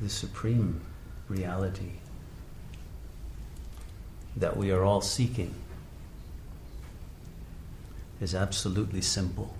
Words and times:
the 0.00 0.08
supreme 0.08 0.80
reality 1.28 1.92
that 4.36 4.56
we 4.56 4.70
are 4.70 4.82
all 4.82 5.00
seeking 5.00 5.54
is 8.20 8.34
absolutely 8.34 9.00
simple. 9.00 9.56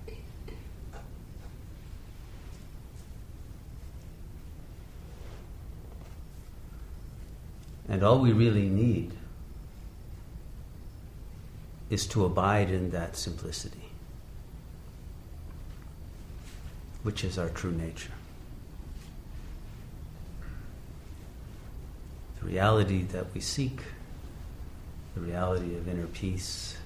And 7.88 8.02
all 8.02 8.18
we 8.18 8.32
really 8.32 8.68
need 8.68 9.12
is 11.90 12.06
to 12.08 12.24
abide 12.24 12.70
in 12.70 12.90
that 12.90 13.14
simplicity, 13.14 13.90
which 17.02 17.22
is 17.22 17.38
our 17.38 17.50
true 17.50 17.70
nature. 17.70 18.10
The 22.44 22.50
reality 22.50 23.02
that 23.04 23.32
we 23.34 23.40
seek, 23.40 23.80
the 25.14 25.22
reality 25.22 25.76
of 25.76 25.88
inner 25.88 26.06
peace, 26.06 26.76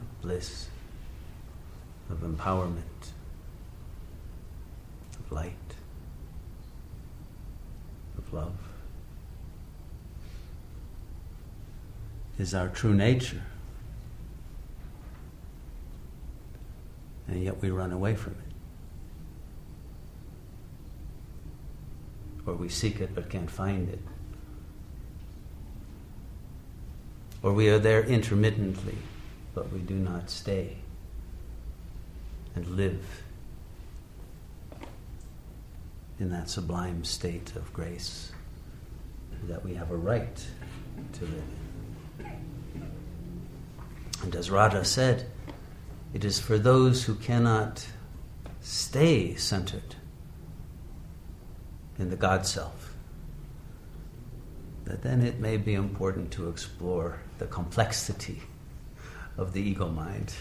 of 0.00 0.22
bliss, 0.22 0.68
of 2.10 2.18
empowerment, 2.18 3.12
of 5.18 5.32
light, 5.32 5.54
of 8.18 8.32
love. 8.32 8.56
is 12.38 12.54
our 12.54 12.68
true 12.68 12.94
nature. 12.94 13.42
And 17.28 17.42
yet 17.42 17.60
we 17.62 17.70
run 17.70 17.92
away 17.92 18.14
from 18.14 18.32
it. 18.32 18.38
Or 22.46 22.54
we 22.54 22.68
seek 22.68 23.00
it 23.00 23.14
but 23.14 23.30
can't 23.30 23.50
find 23.50 23.88
it. 23.88 24.00
Or 27.44 27.52
we 27.52 27.68
are 27.68 27.78
there 27.78 28.02
intermittently, 28.02 28.96
but 29.54 29.70
we 29.70 29.80
do 29.80 29.96
not 29.96 30.30
stay 30.30 30.78
and 32.54 32.66
live 32.68 33.22
in 36.18 36.30
that 36.30 36.48
sublime 36.48 37.04
state 37.04 37.54
of 37.54 37.70
grace 37.74 38.32
that 39.46 39.62
we 39.62 39.74
have 39.74 39.90
a 39.90 39.96
right 39.96 40.46
to 41.12 41.24
live 41.26 41.44
in. 42.20 42.32
And 44.22 44.34
as 44.34 44.50
Radha 44.50 44.82
said, 44.82 45.26
it 46.14 46.24
is 46.24 46.40
for 46.40 46.56
those 46.56 47.04
who 47.04 47.14
cannot 47.14 47.86
stay 48.62 49.34
centered 49.34 49.96
in 51.98 52.08
the 52.08 52.16
God 52.16 52.46
self 52.46 52.93
that 54.84 55.02
then 55.02 55.22
it 55.22 55.38
may 55.40 55.56
be 55.56 55.74
important 55.74 56.30
to 56.32 56.48
explore 56.48 57.20
the 57.38 57.46
complexity 57.46 58.42
of 59.36 59.52
the 59.52 59.60
ego 59.60 59.88
mind 59.88 60.32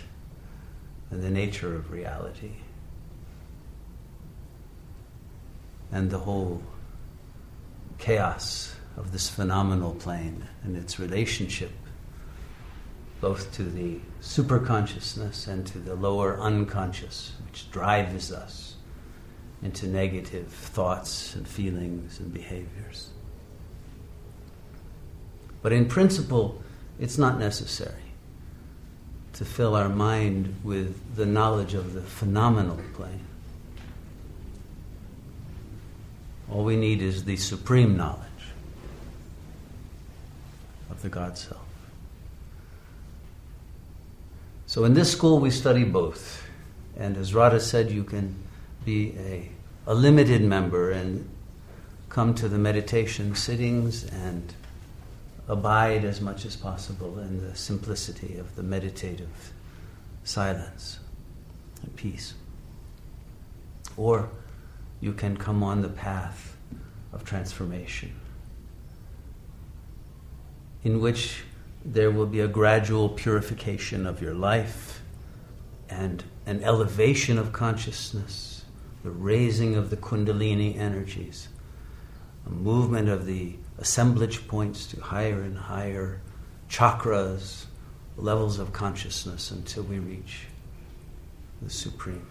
and 1.09 1.23
the 1.23 1.29
nature 1.29 1.75
of 1.75 1.91
reality 1.91 2.51
and 5.91 6.09
the 6.09 6.17
whole 6.17 6.61
chaos 7.97 8.75
of 8.97 9.11
this 9.11 9.29
phenomenal 9.29 9.93
plane 9.95 10.45
and 10.63 10.75
its 10.75 10.99
relationship 10.99 11.71
both 13.23 13.53
to 13.53 13.63
the 13.63 13.97
superconsciousness 14.21 15.47
and 15.47 15.65
to 15.65 15.79
the 15.79 15.95
lower 15.95 16.37
unconscious, 16.41 17.31
which 17.45 17.71
drives 17.71 18.33
us 18.33 18.75
into 19.61 19.87
negative 19.87 20.47
thoughts 20.47 21.33
and 21.33 21.47
feelings 21.47 22.19
and 22.19 22.33
behaviors. 22.33 23.12
But 25.63 25.71
in 25.71 25.87
principle, 25.87 26.61
it's 26.99 27.17
not 27.17 27.39
necessary 27.39 27.95
to 29.33 29.45
fill 29.45 29.75
our 29.75 29.89
mind 29.89 30.55
with 30.63 31.15
the 31.15 31.25
knowledge 31.25 31.73
of 31.73 31.93
the 31.93 32.01
phenomenal 32.01 32.79
plane. 32.93 33.25
All 36.51 36.63
we 36.63 36.75
need 36.75 37.01
is 37.01 37.23
the 37.23 37.37
supreme 37.37 37.97
knowledge 37.97 38.19
of 40.91 41.01
the 41.01 41.09
God 41.09 41.37
Self. 41.37 41.61
So 44.67 44.83
in 44.85 44.93
this 44.93 45.11
school, 45.11 45.39
we 45.39 45.49
study 45.49 45.83
both. 45.83 46.45
And 46.97 47.17
as 47.17 47.33
Radha 47.33 47.59
said, 47.59 47.89
you 47.89 48.03
can 48.03 48.35
be 48.85 49.15
a, 49.17 49.49
a 49.87 49.95
limited 49.95 50.41
member 50.41 50.91
and 50.91 51.27
come 52.09 52.35
to 52.35 52.47
the 52.47 52.57
meditation 52.57 53.33
sittings 53.33 54.03
and 54.03 54.53
abide 55.47 56.05
as 56.05 56.21
much 56.21 56.45
as 56.45 56.55
possible 56.55 57.19
in 57.19 57.41
the 57.41 57.55
simplicity 57.55 58.37
of 58.37 58.55
the 58.55 58.63
meditative 58.63 59.51
silence 60.23 60.99
and 61.81 61.95
peace. 61.95 62.33
Or 63.97 64.29
you 65.01 65.13
can 65.13 65.37
come 65.37 65.63
on 65.63 65.81
the 65.81 65.89
path 65.89 66.55
of 67.11 67.25
transformation, 67.25 68.13
in 70.83 71.01
which 71.01 71.43
there 71.85 72.09
will 72.09 72.25
be 72.25 72.39
a 72.39 72.47
gradual 72.47 73.09
purification 73.09 74.07
of 74.07 74.21
your 74.21 74.33
life 74.33 75.01
and 75.89 76.23
an 76.45 76.63
elevation 76.63 77.37
of 77.37 77.51
consciousness, 77.51 78.65
the 79.03 79.11
raising 79.11 79.75
of 79.75 79.89
the 79.89 79.97
Kundalini 79.97 80.77
energies, 80.77 81.49
a 82.45 82.49
movement 82.49 83.09
of 83.09 83.25
the 83.25 83.55
assemblage 83.77 84.47
points 84.47 84.85
to 84.87 85.01
higher 85.01 85.41
and 85.41 85.57
higher 85.57 86.21
chakras, 86.69 87.65
levels 88.17 88.59
of 88.59 88.73
consciousness 88.73 89.51
until 89.51 89.83
we 89.83 89.99
reach 89.99 90.45
the 91.61 91.69
Supreme, 91.69 92.27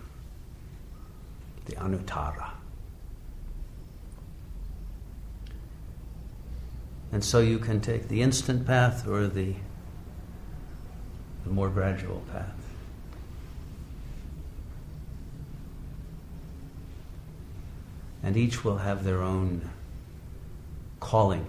the 1.67 1.75
Anuttara. 1.77 2.51
And 7.13 7.23
so 7.23 7.41
you 7.41 7.59
can 7.59 7.81
take 7.81 8.09
the 8.09 8.23
instant 8.23 8.67
path 8.67 9.07
or 9.07 9.27
the, 9.27 9.55
the 11.45 11.51
more 11.51 11.69
gradual 11.69 12.23
path. 12.33 12.49
And 18.23 18.37
each 18.37 18.65
will 18.65 18.79
have 18.79 19.05
their 19.05 19.21
own 19.21 19.69
calling. 21.03 21.47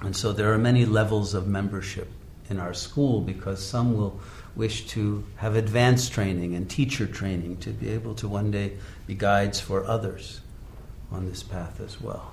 And 0.00 0.16
so 0.16 0.32
there 0.32 0.52
are 0.52 0.58
many 0.58 0.86
levels 0.86 1.34
of 1.34 1.46
membership 1.46 2.08
in 2.48 2.60
our 2.60 2.72
school 2.72 3.20
because 3.20 3.62
some 3.62 3.96
will 3.96 4.20
wish 4.54 4.86
to 4.86 5.24
have 5.36 5.56
advanced 5.56 6.12
training 6.12 6.54
and 6.54 6.70
teacher 6.70 7.06
training 7.06 7.56
to 7.58 7.70
be 7.70 7.90
able 7.90 8.14
to 8.14 8.28
one 8.28 8.50
day 8.50 8.72
be 9.06 9.14
guides 9.14 9.60
for 9.60 9.84
others 9.84 10.40
on 11.10 11.26
this 11.26 11.42
path 11.42 11.80
as 11.80 12.00
well. 12.00 12.32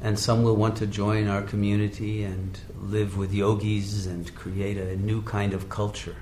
And 0.00 0.16
some 0.16 0.44
will 0.44 0.56
want 0.56 0.76
to 0.76 0.86
join 0.86 1.26
our 1.26 1.42
community 1.42 2.22
and 2.22 2.58
live 2.80 3.18
with 3.18 3.34
yogis 3.34 4.06
and 4.06 4.32
create 4.36 4.78
a 4.78 4.96
new 4.96 5.22
kind 5.22 5.52
of 5.52 5.68
culture. 5.68 6.16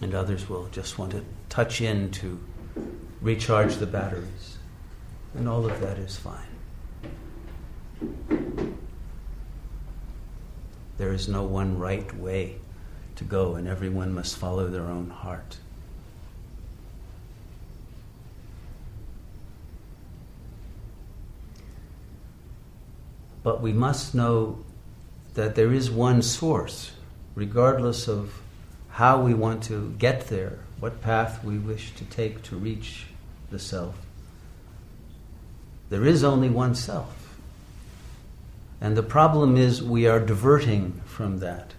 And 0.00 0.14
others 0.14 0.48
will 0.48 0.66
just 0.72 0.98
want 0.98 1.12
to 1.12 1.24
touch 1.50 1.82
in 1.82 2.10
to 2.12 2.40
recharge 3.20 3.76
the 3.76 3.86
batteries. 3.86 4.56
And 5.34 5.46
all 5.46 5.66
of 5.66 5.78
that 5.80 5.98
is 5.98 6.16
fine. 6.16 6.46
There 10.96 11.12
is 11.12 11.28
no 11.28 11.42
one 11.42 11.78
right 11.78 12.14
way 12.16 12.56
to 13.16 13.24
go, 13.24 13.54
and 13.54 13.68
everyone 13.68 14.14
must 14.14 14.36
follow 14.36 14.68
their 14.68 14.86
own 14.86 15.10
heart. 15.10 15.58
But 23.42 23.60
we 23.60 23.72
must 23.72 24.14
know 24.14 24.64
that 25.34 25.54
there 25.54 25.72
is 25.72 25.90
one 25.90 26.22
source, 26.22 26.92
regardless 27.34 28.08
of 28.08 28.40
how 28.90 29.22
we 29.22 29.32
want 29.32 29.62
to 29.64 29.94
get 29.98 30.28
there, 30.28 30.58
what 30.80 31.00
path 31.00 31.44
we 31.44 31.58
wish 31.58 31.94
to 31.94 32.04
take 32.04 32.42
to 32.42 32.56
reach 32.56 33.06
the 33.50 33.58
self. 33.58 33.94
There 35.90 36.04
is 36.04 36.24
only 36.24 36.48
one 36.48 36.74
self. 36.74 37.16
And 38.80 38.96
the 38.96 39.02
problem 39.02 39.56
is 39.56 39.82
we 39.82 40.06
are 40.06 40.18
diverting 40.18 41.00
from 41.04 41.40
that. 41.40 41.74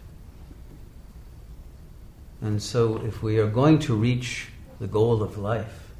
And 2.42 2.62
so, 2.62 2.98
if 2.98 3.22
we 3.22 3.38
are 3.38 3.48
going 3.48 3.80
to 3.80 3.96
reach 3.96 4.48
the 4.80 4.88
goal 4.88 5.22
of 5.22 5.38
life, 5.38 5.92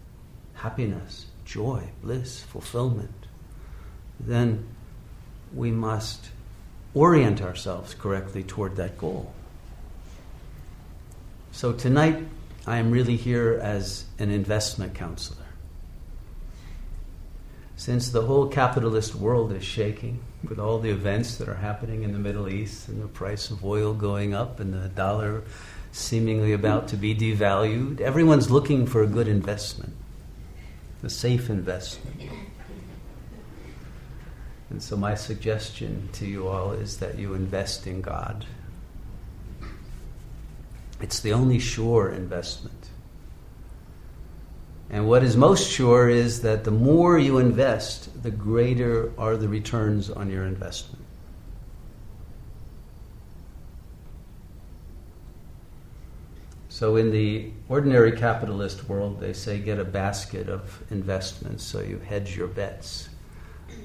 happiness, 0.56 1.28
joy, 1.46 1.84
bliss, 2.04 2.42
fulfillment, 2.42 3.28
then 4.20 4.68
we 5.54 5.72
must 5.72 6.30
orient 6.94 7.42
ourselves 7.42 7.94
correctly 7.94 8.44
toward 8.44 8.76
that 8.76 8.98
goal. 8.98 9.34
So 11.52 11.74
tonight 11.74 12.24
I 12.68 12.78
am 12.78 12.92
really 12.92 13.16
here 13.16 13.60
as 13.62 14.06
an 14.20 14.30
investment 14.30 14.94
counselor. 14.94 15.46
Since 17.76 18.10
the 18.10 18.22
whole 18.22 18.48
capitalist 18.48 19.16
world 19.16 19.52
is 19.52 19.64
shaking 19.64 20.20
with 20.48 20.60
all 20.60 20.78
the 20.78 20.92
events 20.92 21.38
that 21.38 21.50
are 21.50 21.56
happening 21.56 22.04
in 22.04 22.14
the 22.14 22.20
Middle 22.20 22.48
East 22.48 22.88
and 22.88 23.02
the 23.02 23.08
price 23.08 23.50
of 23.50 23.66
oil 23.66 23.94
going 23.94 24.36
up 24.36 24.60
and 24.60 24.74
the 24.74 24.90
dollar 24.90 25.44
seemingly 25.92 26.54
about 26.54 26.88
to 26.90 26.98
be 26.98 27.16
devalued, 27.16 28.00
everyone's 28.00 28.50
looking 28.50 28.86
for 28.86 29.02
a 29.02 29.08
good 29.08 29.28
investment, 29.28 29.94
a 31.04 31.10
safe 31.10 31.50
investment. 31.50 32.22
And 34.70 34.82
so, 34.82 34.96
my 34.96 35.16
suggestion 35.16 36.08
to 36.14 36.26
you 36.26 36.48
all 36.48 36.72
is 36.72 36.98
that 36.98 37.18
you 37.18 37.34
invest 37.34 37.88
in 37.88 38.02
God. 38.02 38.46
It's 41.02 41.20
the 41.20 41.34
only 41.34 41.60
sure 41.60 42.10
investment. 42.10 42.90
And 44.90 45.08
what 45.08 45.24
is 45.24 45.38
most 45.38 45.72
sure 45.72 46.10
is 46.10 46.42
that 46.42 46.66
the 46.66 46.72
more 46.72 47.18
you 47.18 47.38
invest, 47.38 48.24
the 48.24 48.32
greater 48.32 49.12
are 49.18 49.38
the 49.38 49.48
returns 49.48 50.10
on 50.10 50.30
your 50.30 50.44
investment. 50.44 51.06
So, 56.68 56.96
in 56.96 57.12
the 57.12 57.52
ordinary 57.70 58.12
capitalist 58.12 58.90
world, 58.90 59.20
they 59.20 59.34
say 59.34 59.60
get 59.60 59.80
a 59.80 59.86
basket 59.86 60.50
of 60.50 60.82
investments 60.90 61.64
so 61.64 61.80
you 61.80 62.00
hedge 62.00 62.36
your 62.36 62.48
bets. 62.48 63.08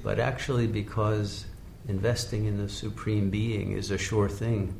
But 0.03 0.19
actually, 0.19 0.67
because 0.67 1.45
investing 1.87 2.45
in 2.45 2.57
the 2.57 2.67
Supreme 2.67 3.29
Being 3.29 3.73
is 3.73 3.91
a 3.91 3.97
sure 3.97 4.27
thing, 4.27 4.73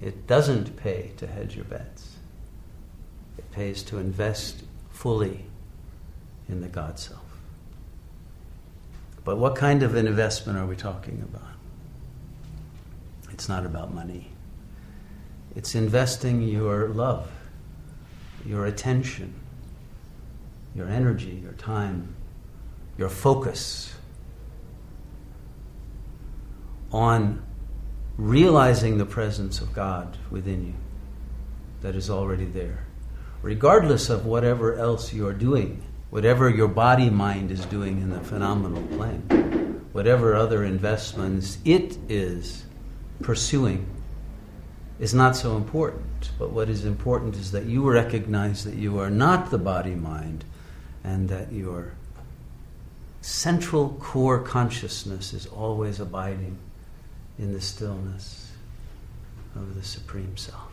it 0.00 0.26
doesn't 0.26 0.76
pay 0.76 1.12
to 1.16 1.26
hedge 1.26 1.56
your 1.56 1.64
bets. 1.64 2.16
It 3.38 3.50
pays 3.52 3.82
to 3.84 3.98
invest 3.98 4.62
fully 4.90 5.44
in 6.48 6.60
the 6.60 6.68
God 6.68 6.98
Self. 6.98 7.22
But 9.24 9.38
what 9.38 9.56
kind 9.56 9.82
of 9.82 9.94
an 9.94 10.06
investment 10.06 10.58
are 10.58 10.66
we 10.66 10.76
talking 10.76 11.26
about? 11.28 11.50
It's 13.32 13.48
not 13.48 13.66
about 13.66 13.92
money. 13.92 14.30
It's 15.56 15.74
investing 15.74 16.42
your 16.42 16.88
love, 16.88 17.30
your 18.44 18.66
attention, 18.66 19.34
your 20.74 20.88
energy, 20.88 21.40
your 21.42 21.54
time, 21.54 22.14
your 22.98 23.08
focus 23.08 23.94
on 26.92 27.42
realizing 28.18 28.96
the 28.96 29.06
presence 29.06 29.60
of 29.60 29.72
God 29.72 30.16
within 30.30 30.66
you 30.66 30.74
that 31.82 31.94
is 31.94 32.08
already 32.08 32.46
there, 32.46 32.86
regardless 33.42 34.08
of 34.08 34.24
whatever 34.24 34.74
else 34.74 35.12
you 35.12 35.26
are 35.26 35.34
doing, 35.34 35.82
whatever 36.10 36.48
your 36.48 36.68
body 36.68 37.10
mind 37.10 37.50
is 37.50 37.64
doing 37.66 38.00
in 38.00 38.10
the 38.10 38.20
phenomenal 38.20 38.82
plane, 38.96 39.82
whatever 39.92 40.34
other 40.34 40.64
investments 40.64 41.58
it 41.64 41.98
is 42.08 42.64
pursuing 43.20 43.86
is 44.98 45.12
not 45.12 45.36
so 45.36 45.56
important. 45.56 46.30
But 46.38 46.50
what 46.50 46.70
is 46.70 46.84
important 46.84 47.36
is 47.36 47.52
that 47.52 47.66
you 47.66 47.88
recognize 47.88 48.64
that 48.64 48.74
you 48.74 48.98
are 48.98 49.10
not 49.10 49.50
the 49.50 49.58
body 49.58 49.94
mind 49.94 50.44
and 51.04 51.28
that 51.28 51.52
your 51.52 51.92
central 53.20 53.90
core 54.00 54.40
consciousness 54.40 55.34
is 55.34 55.46
always 55.46 56.00
abiding 56.00 56.58
in 57.38 57.52
the 57.52 57.60
stillness 57.60 58.52
of 59.54 59.74
the 59.74 59.82
Supreme 59.82 60.36
Self. 60.36 60.72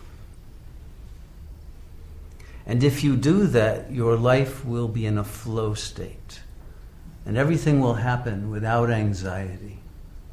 And 2.65 2.83
if 2.83 3.03
you 3.03 3.17
do 3.17 3.47
that, 3.47 3.91
your 3.91 4.15
life 4.15 4.63
will 4.63 4.87
be 4.87 5.05
in 5.05 5.17
a 5.17 5.23
flow 5.23 5.73
state. 5.73 6.41
And 7.25 7.37
everything 7.37 7.81
will 7.81 7.95
happen 7.95 8.49
without 8.49 8.89
anxiety, 8.89 9.79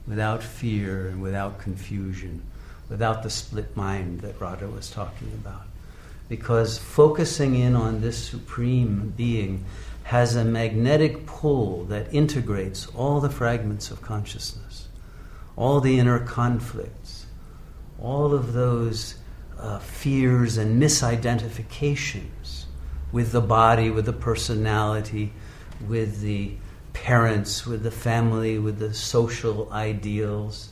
without 0.07 0.43
fear, 0.43 1.09
and 1.09 1.23
without 1.23 1.59
confusion, 1.59 2.43
without 2.89 3.23
the 3.23 3.31
split 3.31 3.77
mind 3.77 4.21
that 4.21 4.41
Radha 4.41 4.69
was 4.69 4.91
talking 4.91 5.33
about. 5.35 5.63
Because 6.29 6.79
focusing 6.79 7.57
in 7.57 7.75
on 7.75 8.01
this 8.01 8.29
supreme 8.29 9.13
being 9.17 9.65
has 10.05 10.37
a 10.37 10.45
magnetic 10.45 11.27
pull 11.27 11.85
that 11.85 12.13
integrates 12.15 12.87
all 12.89 13.21
the 13.21 13.31
fragments 13.31 13.91
of 13.91 14.03
consciousness 14.03 14.87
all 15.61 15.79
the 15.83 15.99
inner 15.99 16.19
conflicts, 16.19 17.27
all 18.01 18.33
of 18.33 18.55
those 18.55 19.17
uh, 19.59 19.79
fears 19.79 20.57
and 20.57 20.83
misidentifications 20.83 22.65
with 23.13 23.31
the 23.33 23.43
body, 23.43 23.91
with 23.91 24.07
the 24.07 24.13
personality, 24.13 25.31
with 25.87 26.23
the 26.23 26.51
parents, 26.95 27.67
with 27.67 27.83
the 27.83 27.91
family, 27.91 28.59
with 28.59 28.79
the 28.79 28.95
social 28.95 29.71
ideals, 29.71 30.71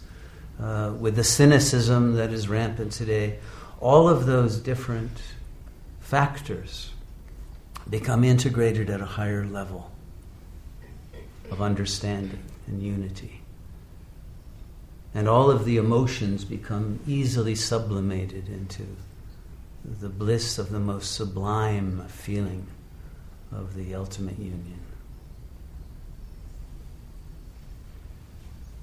uh, 0.59 0.95
with 0.99 1.17
the 1.17 1.25
cynicism 1.25 2.15
that 2.15 2.33
is 2.33 2.49
rampant 2.49 2.91
today. 2.91 3.39
All 3.81 4.09
of 4.09 4.25
those 4.25 4.59
different 4.59 5.21
factors 6.01 6.93
become 7.91 8.25
integrated 8.25 8.89
at 8.89 9.03
a 9.03 9.07
higher 9.07 9.45
level 9.45 9.91
of 11.51 11.61
understanding 11.61 12.43
and 12.67 12.83
unity 12.83 13.38
and 15.15 15.29
all 15.29 15.51
of 15.51 15.65
the 15.65 15.77
emotions 15.77 16.45
become 16.45 17.01
easily 17.07 17.55
sublimated 17.55 18.49
into 18.49 18.87
the 20.01 20.09
bliss 20.09 20.59
of 20.59 20.71
the 20.71 20.79
most 20.79 21.15
sublime 21.15 22.07
feeling 22.09 22.67
of 23.53 23.75
the 23.75 23.95
ultimate 23.95 24.39
union. 24.39 24.81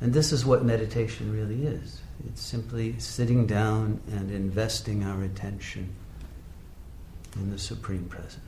And 0.01 0.13
this 0.13 0.31
is 0.31 0.45
what 0.45 0.63
meditation 0.63 1.31
really 1.31 1.65
is 1.65 2.01
it's 2.27 2.41
simply 2.41 2.97
sitting 2.97 3.45
down 3.45 3.99
and 4.11 4.31
investing 4.31 5.03
our 5.03 5.21
attention 5.23 5.89
in 7.35 7.51
the 7.51 7.57
Supreme 7.57 8.05
Presence. 8.05 8.41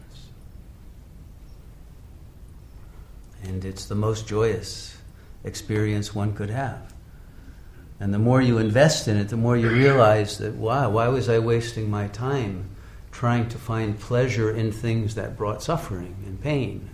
And 3.44 3.64
it's 3.66 3.86
the 3.86 3.96
most 3.96 4.28
joyous 4.28 4.98
experience 5.44 6.16
one 6.16 6.34
could 6.34 6.50
have. 6.50 6.94
And 8.00 8.14
the 8.14 8.20
more 8.20 8.42
you 8.42 8.60
invest 8.60 9.08
in 9.08 9.18
it, 9.18 9.30
the 9.30 9.38
more 9.38 9.58
you 9.58 9.70
realize 9.70 10.38
that, 10.38 10.54
wow, 10.54 10.90
why 10.90 11.08
was 11.08 11.30
I 11.30 11.40
wasting 11.40 11.90
my 11.90 12.08
time 12.08 12.70
trying 13.12 13.50
to 13.50 13.58
find 13.58 14.00
pleasure 14.00 14.52
in 14.52 14.72
things 14.72 15.16
that 15.16 15.36
brought 15.36 15.64
suffering 15.64 16.16
and 16.26 16.42
pain? 16.42 16.90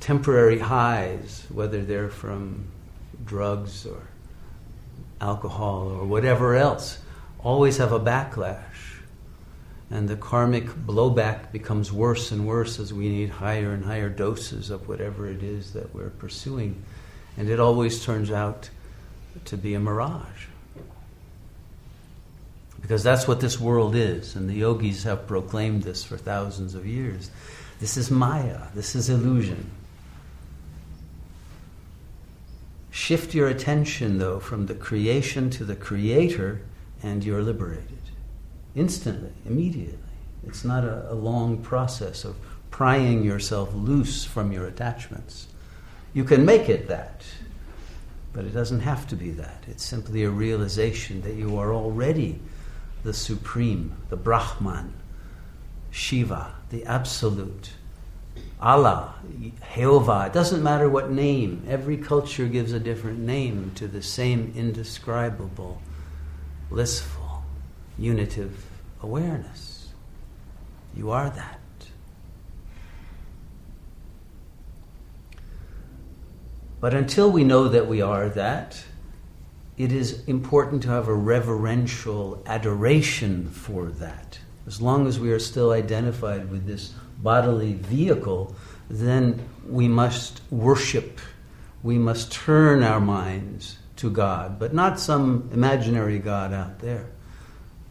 Temporary 0.00 0.58
highs, 0.58 1.46
whether 1.50 1.84
they're 1.84 2.10
from 2.10 2.66
drugs 3.24 3.86
or 3.86 4.02
alcohol 5.20 5.88
or 5.88 6.04
whatever 6.04 6.56
else, 6.56 6.98
always 7.38 7.76
have 7.76 7.92
a 7.92 8.00
backlash. 8.00 8.98
And 9.90 10.08
the 10.08 10.16
karmic 10.16 10.64
blowback 10.64 11.52
becomes 11.52 11.92
worse 11.92 12.32
and 12.32 12.46
worse 12.46 12.80
as 12.80 12.92
we 12.92 13.08
need 13.08 13.30
higher 13.30 13.72
and 13.72 13.84
higher 13.84 14.08
doses 14.08 14.70
of 14.70 14.88
whatever 14.88 15.28
it 15.28 15.44
is 15.44 15.74
that 15.74 15.94
we're 15.94 16.10
pursuing. 16.10 16.82
And 17.36 17.48
it 17.48 17.60
always 17.60 18.04
turns 18.04 18.32
out 18.32 18.70
to 19.44 19.56
be 19.56 19.74
a 19.74 19.80
mirage. 19.80 20.46
Because 22.80 23.02
that's 23.02 23.26
what 23.26 23.40
this 23.40 23.58
world 23.58 23.94
is, 23.94 24.36
and 24.36 24.48
the 24.48 24.54
yogis 24.54 25.04
have 25.04 25.26
proclaimed 25.26 25.84
this 25.84 26.04
for 26.04 26.18
thousands 26.18 26.74
of 26.74 26.86
years. 26.86 27.30
This 27.80 27.96
is 27.96 28.10
Maya, 28.10 28.60
this 28.74 28.94
is 28.94 29.08
illusion. 29.08 29.70
Shift 32.90 33.34
your 33.34 33.48
attention, 33.48 34.18
though, 34.18 34.38
from 34.38 34.66
the 34.66 34.74
creation 34.74 35.50
to 35.50 35.64
the 35.64 35.74
creator, 35.74 36.60
and 37.02 37.24
you're 37.24 37.42
liberated. 37.42 37.98
Instantly, 38.76 39.32
immediately. 39.46 39.98
It's 40.46 40.64
not 40.64 40.84
a, 40.84 41.10
a 41.10 41.14
long 41.14 41.58
process 41.58 42.24
of 42.24 42.36
prying 42.70 43.24
yourself 43.24 43.74
loose 43.74 44.24
from 44.24 44.52
your 44.52 44.66
attachments. 44.66 45.46
You 46.12 46.24
can 46.24 46.44
make 46.44 46.68
it 46.68 46.88
that. 46.88 47.24
But 48.34 48.44
it 48.44 48.50
doesn't 48.50 48.80
have 48.80 49.06
to 49.08 49.16
be 49.16 49.30
that. 49.30 49.64
It's 49.68 49.84
simply 49.84 50.24
a 50.24 50.30
realization 50.30 51.22
that 51.22 51.34
you 51.34 51.56
are 51.56 51.72
already 51.72 52.40
the 53.04 53.14
Supreme, 53.14 53.94
the 54.10 54.16
Brahman, 54.16 54.92
Shiva, 55.92 56.52
the 56.70 56.84
Absolute, 56.84 57.70
Allah, 58.60 59.14
Jehovah. 59.40 60.24
It 60.26 60.32
doesn't 60.32 60.62
matter 60.62 60.88
what 60.88 61.10
name. 61.10 61.64
Every 61.68 61.96
culture 61.96 62.46
gives 62.46 62.72
a 62.72 62.80
different 62.80 63.20
name 63.20 63.70
to 63.76 63.86
the 63.86 64.02
same 64.02 64.52
indescribable, 64.56 65.80
blissful, 66.70 67.44
unitive 67.96 68.66
awareness. 69.00 69.92
You 70.96 71.12
are 71.12 71.30
that. 71.30 71.60
But 76.84 76.92
until 76.92 77.30
we 77.30 77.44
know 77.44 77.68
that 77.68 77.88
we 77.88 78.02
are 78.02 78.28
that, 78.28 78.84
it 79.78 79.90
is 79.90 80.22
important 80.26 80.82
to 80.82 80.90
have 80.90 81.08
a 81.08 81.14
reverential 81.14 82.42
adoration 82.44 83.48
for 83.48 83.86
that. 83.86 84.38
As 84.66 84.82
long 84.82 85.06
as 85.06 85.18
we 85.18 85.32
are 85.32 85.38
still 85.38 85.72
identified 85.72 86.50
with 86.50 86.66
this 86.66 86.92
bodily 87.22 87.72
vehicle, 87.72 88.54
then 88.90 89.48
we 89.66 89.88
must 89.88 90.42
worship. 90.50 91.20
We 91.82 91.96
must 91.96 92.30
turn 92.30 92.82
our 92.82 93.00
minds 93.00 93.78
to 93.96 94.10
God, 94.10 94.58
but 94.58 94.74
not 94.74 95.00
some 95.00 95.48
imaginary 95.54 96.18
God 96.18 96.52
out 96.52 96.80
there. 96.80 97.06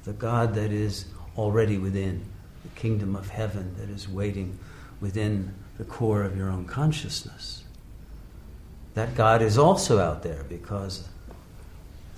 The 0.03 0.13
God 0.13 0.53
that 0.53 0.71
is 0.71 1.05
already 1.35 1.79
within, 1.79 2.23
the 2.61 2.79
kingdom 2.79 3.15
of 3.15 3.27
heaven 3.27 3.73
that 3.79 3.89
is 3.89 4.07
waiting 4.07 4.59
within 5.01 5.51
the 5.79 5.83
core 5.83 6.21
of 6.21 6.37
your 6.37 6.51
own 6.51 6.65
consciousness. 6.65 7.62
That 8.93 9.15
God 9.15 9.41
is 9.41 9.57
also 9.57 9.99
out 9.99 10.23
there 10.23 10.43
because 10.47 11.07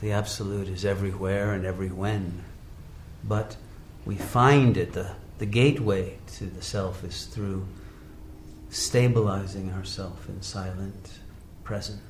the 0.01 0.11
Absolute 0.11 0.67
is 0.67 0.83
everywhere 0.83 1.53
and 1.53 1.65
every 1.65 1.89
when. 1.89 2.43
But 3.23 3.55
we 4.05 4.15
find 4.15 4.77
it, 4.77 4.93
the, 4.93 5.11
the 5.37 5.45
gateway 5.45 6.17
to 6.35 6.45
the 6.45 6.61
self 6.61 7.03
is 7.03 7.25
through 7.25 7.65
stabilizing 8.69 9.71
ourself 9.71 10.27
in 10.27 10.41
silent 10.41 11.19
presence. 11.63 12.01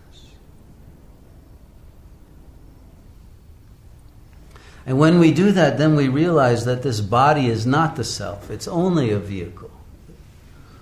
And 4.86 5.00
when 5.00 5.20
we 5.20 5.32
do 5.32 5.52
that, 5.52 5.78
then 5.78 5.96
we 5.96 6.08
realize 6.08 6.66
that 6.66 6.84
this 6.84 7.02
body 7.02 7.48
is 7.48 7.66
not 7.66 7.96
the 7.96 8.04
self, 8.04 8.52
it's 8.52 8.68
only 8.68 9.10
a 9.10 9.20
vehicle, 9.20 9.72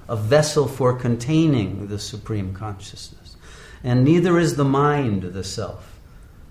a 0.10 0.16
vessel 0.16 0.68
for 0.68 0.94
containing 0.94 1.88
the 1.88 2.00
supreme 2.00 2.54
consciousness. 2.54 3.23
And 3.84 4.04
neither 4.04 4.40
is 4.40 4.56
the 4.56 4.64
mind 4.64 5.24
the 5.24 5.44
self. 5.44 6.00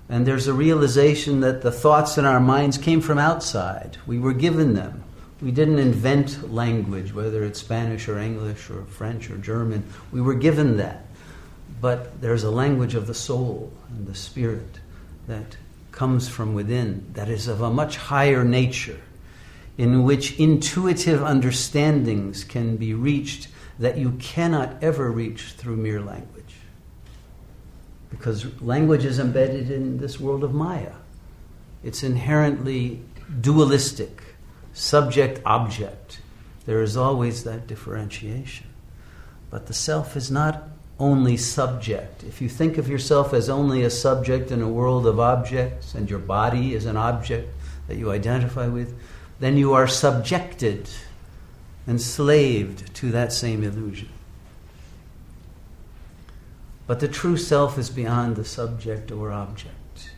And 0.08 0.26
there's 0.26 0.46
a 0.46 0.52
realization 0.52 1.40
that 1.40 1.62
the 1.62 1.72
thoughts 1.72 2.18
in 2.18 2.26
our 2.26 2.40
minds 2.40 2.76
came 2.76 3.00
from 3.00 3.18
outside. 3.18 3.96
We 4.06 4.18
were 4.18 4.34
given 4.34 4.74
them. 4.74 5.04
We 5.40 5.50
didn't 5.50 5.78
invent 5.78 6.52
language, 6.52 7.14
whether 7.14 7.42
it's 7.44 7.60
Spanish 7.60 8.08
or 8.08 8.18
English 8.18 8.70
or 8.70 8.84
French 8.84 9.30
or 9.30 9.38
German. 9.38 9.84
We 10.12 10.20
were 10.20 10.34
given 10.34 10.76
that. 10.76 11.06
But 11.80 12.20
there's 12.20 12.44
a 12.44 12.50
language 12.50 12.94
of 12.94 13.06
the 13.06 13.14
soul 13.14 13.72
and 13.88 14.06
the 14.06 14.14
spirit 14.14 14.78
that 15.26 15.56
comes 15.90 16.28
from 16.28 16.54
within, 16.54 17.10
that 17.14 17.28
is 17.28 17.48
of 17.48 17.60
a 17.60 17.70
much 17.70 17.96
higher 17.96 18.44
nature, 18.44 19.00
in 19.78 20.04
which 20.04 20.38
intuitive 20.38 21.22
understandings 21.22 22.44
can 22.44 22.76
be 22.76 22.94
reached 22.94 23.48
that 23.78 23.98
you 23.98 24.12
cannot 24.12 24.82
ever 24.82 25.10
reach 25.10 25.52
through 25.52 25.76
mere 25.76 26.00
language. 26.00 26.41
Because 28.12 28.60
language 28.62 29.04
is 29.04 29.18
embedded 29.18 29.70
in 29.70 29.98
this 29.98 30.20
world 30.20 30.44
of 30.44 30.54
Maya. 30.54 30.92
It's 31.82 32.04
inherently 32.04 33.00
dualistic, 33.40 34.22
subject 34.72 35.40
object. 35.44 36.20
There 36.66 36.82
is 36.82 36.96
always 36.96 37.42
that 37.42 37.66
differentiation. 37.66 38.68
But 39.50 39.66
the 39.66 39.74
self 39.74 40.16
is 40.16 40.30
not 40.30 40.68
only 41.00 41.36
subject. 41.36 42.22
If 42.22 42.40
you 42.40 42.48
think 42.48 42.78
of 42.78 42.88
yourself 42.88 43.34
as 43.34 43.48
only 43.48 43.82
a 43.82 43.90
subject 43.90 44.52
in 44.52 44.62
a 44.62 44.68
world 44.68 45.06
of 45.06 45.18
objects 45.18 45.94
and 45.94 46.08
your 46.08 46.20
body 46.20 46.74
is 46.74 46.86
an 46.86 46.96
object 46.96 47.52
that 47.88 47.96
you 47.96 48.12
identify 48.12 48.68
with, 48.68 48.94
then 49.40 49.56
you 49.56 49.72
are 49.72 49.88
subjected, 49.88 50.88
enslaved 51.88 52.94
to 52.94 53.10
that 53.10 53.32
same 53.32 53.64
illusion. 53.64 54.10
But 56.92 57.00
the 57.00 57.08
true 57.08 57.38
self 57.38 57.78
is 57.78 57.88
beyond 57.88 58.36
the 58.36 58.44
subject 58.44 59.10
or 59.10 59.32
object, 59.32 60.10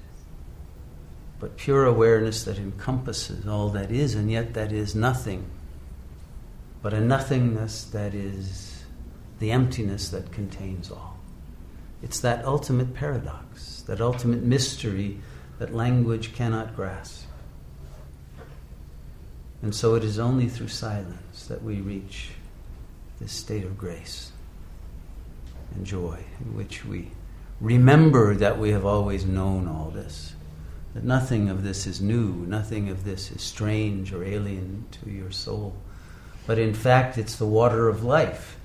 but 1.39 1.57
pure 1.57 1.85
awareness 1.85 2.43
that 2.43 2.59
encompasses 2.59 3.47
all 3.47 3.69
that 3.69 3.93
is, 3.93 4.17
and 4.17 4.29
yet 4.29 4.55
that 4.55 4.73
is 4.73 4.93
nothing, 4.93 5.49
but 6.83 6.93
a 6.93 7.01
nothingness 7.01 7.85
that 7.85 8.13
is 8.13 8.83
the 9.39 9.53
emptiness 9.53 10.09
that 10.09 10.33
contains 10.33 10.91
all. 10.91 11.21
It's 12.03 12.19
that 12.19 12.45
ultimate 12.45 12.93
paradox, 12.93 13.83
that 13.83 14.01
ultimate 14.01 14.43
mystery 14.43 15.21
that 15.61 15.73
language 15.73 16.35
cannot 16.35 16.75
grasp. 16.75 17.29
And 19.63 19.73
so 19.73 19.95
it 19.95 20.03
is 20.03 20.19
only 20.19 20.49
through 20.49 20.67
silence 20.67 21.47
that 21.47 21.63
we 21.63 21.77
reach 21.77 22.31
this 23.21 23.31
state 23.31 23.63
of 23.63 23.79
grace 23.79 24.33
and 25.75 25.85
joy 25.85 26.25
in 26.41 26.57
which 26.57 26.85
we 26.85 27.11
remember 27.61 28.35
that 28.35 28.59
we 28.59 28.71
have 28.71 28.85
always 28.85 29.25
known 29.25 29.69
all 29.69 29.91
this, 29.91 30.35
that 30.95 31.05
nothing 31.05 31.49
of 31.49 31.63
this 31.63 31.87
is 31.87 32.01
new, 32.01 32.33
nothing 32.47 32.89
of 32.89 33.05
this 33.05 33.31
is 33.31 33.43
strange 33.43 34.13
or 34.13 34.25
alien 34.25 34.85
to 34.91 35.11
your 35.11 35.31
soul. 35.31 35.75
But 36.47 36.59
in 36.59 36.75
fact, 36.75 37.19
it's 37.19 37.37
the 37.37 37.47
water 37.47 37.89
of 37.89 38.05
life 38.05 38.59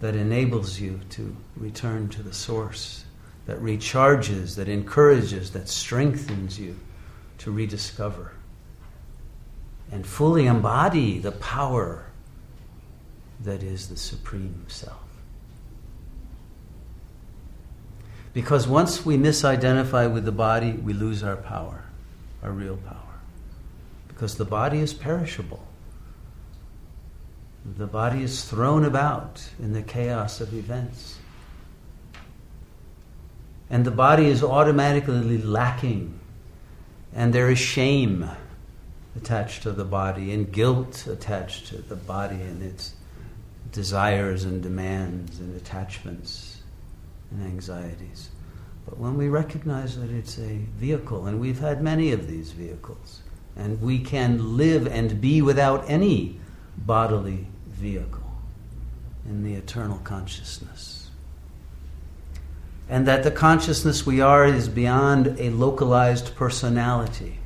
that 0.00 0.14
enables 0.14 0.78
you 0.78 1.00
to 1.10 1.36
return 1.56 2.08
to 2.10 2.22
the 2.22 2.34
source, 2.34 3.04
that 3.46 3.58
recharges, 3.60 4.56
that 4.56 4.68
encourages, 4.68 5.52
that 5.52 5.68
strengthens 5.68 6.58
you 6.58 6.76
to 7.38 7.50
rediscover 7.50 8.32
and 9.94 10.06
fully 10.06 10.46
embody 10.46 11.18
the 11.18 11.32
power 11.32 12.06
that 13.40 13.62
is 13.62 13.88
the 13.88 13.96
Supreme 13.96 14.64
Self. 14.68 15.03
Because 18.34 18.66
once 18.66 19.06
we 19.06 19.16
misidentify 19.16 20.12
with 20.12 20.24
the 20.24 20.32
body, 20.32 20.72
we 20.72 20.92
lose 20.92 21.22
our 21.22 21.36
power, 21.36 21.84
our 22.42 22.50
real 22.50 22.76
power. 22.76 22.98
Because 24.08 24.36
the 24.36 24.44
body 24.44 24.80
is 24.80 24.92
perishable. 24.92 25.64
The 27.78 27.86
body 27.86 28.24
is 28.24 28.44
thrown 28.44 28.84
about 28.84 29.48
in 29.60 29.72
the 29.72 29.82
chaos 29.82 30.40
of 30.40 30.52
events. 30.52 31.18
And 33.70 33.84
the 33.84 33.92
body 33.92 34.26
is 34.26 34.42
automatically 34.42 35.38
lacking. 35.38 36.18
And 37.14 37.32
there 37.32 37.48
is 37.48 37.58
shame 37.58 38.28
attached 39.16 39.62
to 39.62 39.70
the 39.70 39.84
body, 39.84 40.32
and 40.32 40.50
guilt 40.50 41.06
attached 41.06 41.68
to 41.68 41.76
the 41.76 41.94
body 41.94 42.34
and 42.34 42.64
its 42.64 42.94
desires 43.70 44.42
and 44.42 44.60
demands 44.60 45.38
and 45.38 45.54
attachments 45.56 46.53
and 47.34 47.46
anxieties. 47.46 48.30
But 48.84 48.98
when 48.98 49.16
we 49.16 49.28
recognize 49.28 49.98
that 49.98 50.10
it's 50.10 50.38
a 50.38 50.58
vehicle, 50.76 51.26
and 51.26 51.40
we've 51.40 51.60
had 51.60 51.82
many 51.82 52.12
of 52.12 52.26
these 52.28 52.52
vehicles, 52.52 53.22
and 53.56 53.80
we 53.80 53.98
can 53.98 54.56
live 54.56 54.86
and 54.86 55.20
be 55.20 55.40
without 55.42 55.84
any 55.88 56.38
bodily 56.76 57.46
vehicle 57.66 58.20
in 59.26 59.42
the 59.42 59.54
eternal 59.54 59.98
consciousness. 60.04 61.08
And 62.88 63.06
that 63.06 63.22
the 63.22 63.30
consciousness 63.30 64.04
we 64.04 64.20
are 64.20 64.44
is 64.44 64.68
beyond 64.68 65.38
a 65.38 65.50
localized 65.50 66.34
personality. 66.36 67.38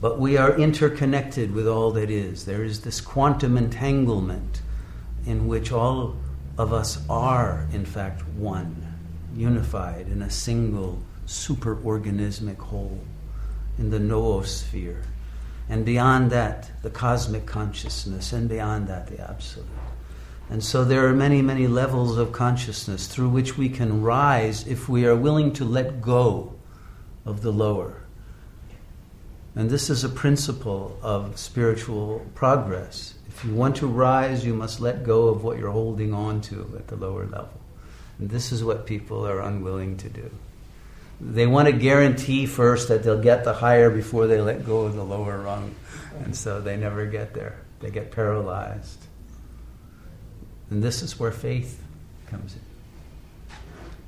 But 0.00 0.18
we 0.18 0.36
are 0.36 0.58
interconnected 0.58 1.54
with 1.54 1.68
all 1.68 1.92
that 1.92 2.10
is. 2.10 2.44
There 2.44 2.64
is 2.64 2.80
this 2.80 3.00
quantum 3.00 3.56
entanglement 3.56 4.62
in 5.24 5.46
which 5.46 5.70
all 5.70 6.16
of 6.58 6.72
us 6.72 6.98
are, 7.08 7.66
in 7.72 7.84
fact, 7.84 8.26
one, 8.28 8.94
unified 9.34 10.08
in 10.08 10.22
a 10.22 10.30
single 10.30 11.00
superorganismic 11.26 12.58
whole, 12.58 13.00
in 13.78 13.90
the 13.90 13.98
noosphere. 13.98 15.02
And 15.68 15.84
beyond 15.84 16.30
that, 16.30 16.70
the 16.82 16.90
cosmic 16.90 17.46
consciousness, 17.46 18.32
and 18.32 18.48
beyond 18.48 18.88
that, 18.88 19.06
the 19.06 19.20
absolute. 19.20 19.66
And 20.50 20.62
so 20.62 20.84
there 20.84 21.06
are 21.06 21.14
many, 21.14 21.40
many 21.40 21.66
levels 21.66 22.18
of 22.18 22.32
consciousness 22.32 23.06
through 23.06 23.30
which 23.30 23.56
we 23.56 23.70
can 23.70 24.02
rise 24.02 24.66
if 24.66 24.88
we 24.88 25.06
are 25.06 25.16
willing 25.16 25.52
to 25.54 25.64
let 25.64 26.02
go 26.02 26.54
of 27.24 27.40
the 27.40 27.52
lower. 27.52 28.02
And 29.54 29.70
this 29.70 29.88
is 29.88 30.04
a 30.04 30.08
principle 30.08 30.98
of 31.02 31.38
spiritual 31.38 32.26
progress. 32.34 33.14
If 33.34 33.44
you 33.44 33.54
want 33.54 33.76
to 33.76 33.86
rise, 33.86 34.44
you 34.44 34.54
must 34.54 34.80
let 34.80 35.04
go 35.04 35.28
of 35.28 35.42
what 35.42 35.58
you're 35.58 35.70
holding 35.70 36.14
on 36.14 36.42
to 36.42 36.74
at 36.76 36.86
the 36.86 36.96
lower 36.96 37.24
level. 37.24 37.60
And 38.18 38.30
this 38.30 38.52
is 38.52 38.62
what 38.62 38.86
people 38.86 39.26
are 39.26 39.40
unwilling 39.40 39.96
to 39.98 40.08
do. 40.08 40.30
They 41.20 41.46
want 41.46 41.66
to 41.66 41.72
guarantee 41.72 42.46
first 42.46 42.88
that 42.88 43.02
they'll 43.02 43.22
get 43.22 43.44
the 43.44 43.54
higher 43.54 43.90
before 43.90 44.26
they 44.26 44.40
let 44.40 44.66
go 44.66 44.82
of 44.82 44.94
the 44.94 45.04
lower 45.04 45.38
rung. 45.38 45.74
And 46.24 46.36
so 46.36 46.60
they 46.60 46.76
never 46.76 47.06
get 47.06 47.32
there. 47.34 47.58
They 47.80 47.90
get 47.90 48.12
paralyzed. 48.12 48.98
And 50.70 50.82
this 50.82 51.02
is 51.02 51.18
where 51.18 51.32
faith 51.32 51.82
comes 52.26 52.54
in 52.54 52.60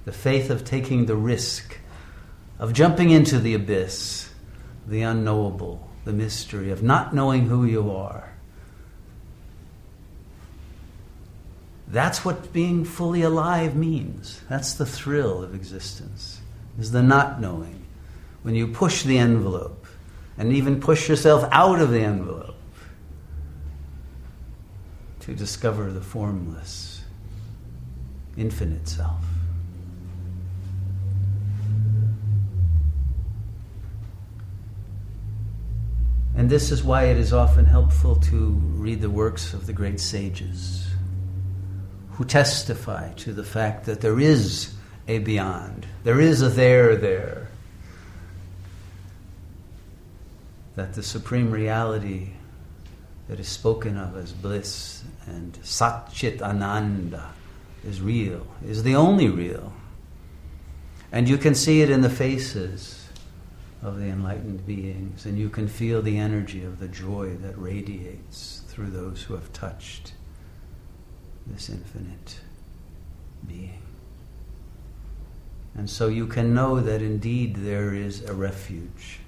the 0.05 0.13
faith 0.13 0.51
of 0.51 0.67
taking 0.67 1.07
the 1.07 1.17
risk, 1.17 1.79
of 2.59 2.75
jumping 2.75 3.09
into 3.09 3.39
the 3.39 3.55
abyss, 3.55 4.29
the 4.87 5.01
unknowable, 5.01 5.89
the 6.05 6.13
mystery, 6.13 6.71
of 6.71 6.83
not 6.83 7.15
knowing 7.15 7.47
who 7.47 7.65
you 7.65 7.91
are 7.91 8.34
That's 11.95 12.25
what 12.25 12.53
being 12.53 12.85
fully 12.85 13.23
alive 13.23 13.77
means. 13.77 14.41
That's 14.49 14.75
the 14.75 14.85
thrill 14.85 15.45
of 15.45 15.55
existence, 15.55 16.41
is 16.77 16.91
the 16.91 17.05
not 17.05 17.41
knowing. 17.41 17.87
When 18.43 18.57
you 18.57 18.67
push 18.67 19.05
the 19.05 19.17
envelope 19.17 19.87
and 20.37 20.53
even 20.53 20.81
push 20.81 21.09
yourself 21.09 21.49
out 21.53 21.81
of 21.81 21.93
the 21.93 22.01
envelope 22.01 22.57
to 25.21 25.35
discover 25.37 25.93
the 25.93 26.01
formless, 26.01 27.05
infinite 28.37 28.89
self. 28.89 29.23
And 36.35 36.51
this 36.51 36.73
is 36.73 36.83
why 36.83 37.05
it 37.05 37.19
is 37.19 37.33
often 37.33 37.67
helpful 37.67 38.17
to 38.17 38.49
read 38.75 39.01
the 39.01 39.11
works 39.11 39.55
of 39.55 39.67
the 39.67 39.73
great 39.73 40.01
sages 40.01 40.94
who 42.15 42.25
testify 42.25 43.13
to 43.15 43.33
the 43.33 43.45
fact 43.45 43.87
that 43.87 44.01
there 44.01 44.21
is 44.21 44.73
a 45.09 45.19
beyond, 45.19 45.87
there 46.05 46.21
is 46.21 46.43
a 46.43 46.49
there 46.49 46.97
there, 46.97 47.49
that 50.77 50.95
the 50.95 51.03
supreme 51.03 51.51
reality 51.51 52.31
that 53.29 53.41
is 53.41 53.49
spoken 53.49 53.97
of 53.97 54.17
as 54.17 54.33
bliss 54.33 55.03
and 55.27 55.59
Sat 55.63 56.13
Chit 56.13 56.43
Ananda 56.43 57.31
is 57.85 58.01
real, 58.01 58.47
is 58.65 58.83
the 58.83 58.95
only 58.95 59.29
real. 59.29 59.73
And 61.11 61.29
you 61.29 61.39
can 61.39 61.55
see 61.55 61.81
it 61.81 61.91
in 61.91 62.01
the 62.01 62.11
faces 62.11 63.09
of 63.83 63.99
the 63.99 64.07
enlightened 64.07 64.67
beings, 64.67 65.27
and 65.27 65.39
you 65.39 65.49
can 65.49 65.69
feel 65.69 66.01
the 66.01 66.19
energy 66.19 66.65
of 66.65 66.79
the 66.79 66.89
joy 66.89 67.35
that 67.37 67.59
radiates 67.59 68.63
through 68.69 68.91
those 68.91 69.23
who 69.23 69.35
have 69.35 69.53
touched 69.53 70.13
this 71.55 71.71
infinite 71.71 72.41
being. 73.47 73.79
And 75.77 75.89
so 75.89 76.09
you 76.09 76.27
can 76.27 76.55
know 76.55 76.81
that 76.81 77.01
indeed 77.01 77.57
there 77.57 77.95
is 77.95 78.23
a 78.23 78.35
refuge, 78.35 79.21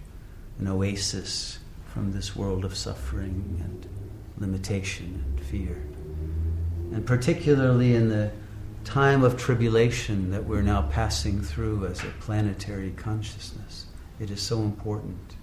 an 0.59 0.69
oasis 0.69 1.59
from 1.93 2.13
this 2.13 2.37
world 2.37 2.65
of 2.65 2.77
suffering 2.77 3.61
and 3.65 3.89
limitation 4.39 5.25
and 5.27 5.41
fear. 5.47 5.83
And 6.93 7.07
particularly 7.07 7.95
in 7.95 8.09
the 8.09 8.31
time 8.85 9.25
of 9.25 9.37
tribulation 9.37 10.31
that 10.31 10.45
we're 10.45 10.63
now 10.63 10.83
passing 10.83 11.43
through 11.43 11.87
as 11.87 12.05
a 12.05 12.13
planetary 12.21 12.93
consciousness 12.93 13.87
it 14.21 14.31
is 14.31 14.41
so 14.41 14.61
important 14.61 15.35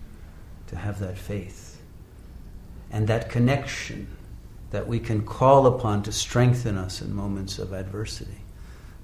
to 0.67 0.77
have 0.77 0.99
that 0.99 1.17
faith 1.17 1.81
and 2.89 3.07
that 3.07 3.29
connection 3.29 4.07
that 4.73 4.87
we 4.87 4.99
can 4.99 5.21
call 5.21 5.67
upon 5.67 6.01
to 6.01 6.11
strengthen 6.11 6.79
us 6.79 6.99
in 6.99 7.13
moments 7.13 7.59
of 7.59 7.73
adversity. 7.73 8.41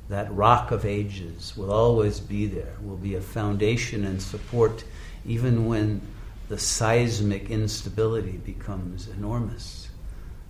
That 0.09 0.33
rock 0.33 0.71
of 0.71 0.83
ages 0.83 1.55
will 1.55 1.71
always 1.71 2.19
be 2.19 2.47
there, 2.47 2.73
will 2.81 2.97
be 2.97 3.13
a 3.13 3.21
foundation 3.21 4.03
and 4.03 4.19
support 4.19 4.83
even 5.27 5.67
when 5.67 6.01
the 6.47 6.57
seismic 6.57 7.51
instability 7.51 8.37
becomes 8.37 9.09
enormous, 9.09 9.89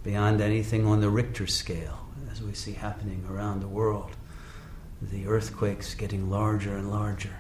beyond 0.04 0.40
anything 0.40 0.88
on 0.88 1.02
the 1.02 1.10
Richter 1.10 1.48
scale, 1.48 2.00
as 2.32 2.42
we 2.42 2.54
see 2.54 2.72
happening 2.72 3.26
around 3.30 3.60
the 3.60 3.68
world. 3.68 4.12
The 5.02 5.28
earthquakes 5.28 5.96
getting 5.96 6.30
larger 6.30 6.78
and 6.78 6.90
larger. 6.90 7.36